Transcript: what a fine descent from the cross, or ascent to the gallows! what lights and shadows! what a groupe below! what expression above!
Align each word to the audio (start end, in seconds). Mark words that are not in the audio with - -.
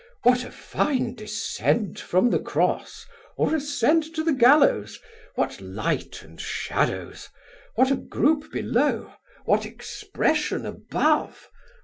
what 0.23 0.43
a 0.43 0.49
fine 0.49 1.13
descent 1.13 1.99
from 1.99 2.31
the 2.31 2.39
cross, 2.39 3.05
or 3.37 3.53
ascent 3.55 4.03
to 4.15 4.23
the 4.23 4.33
gallows! 4.33 4.97
what 5.35 5.61
lights 5.61 6.23
and 6.23 6.41
shadows! 6.41 7.29
what 7.75 7.91
a 7.91 7.95
groupe 7.95 8.51
below! 8.51 9.13
what 9.45 9.63
expression 9.63 10.65
above! 10.65 11.49